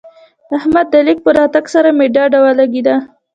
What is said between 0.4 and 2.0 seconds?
د احمد د ليک په راتګ سره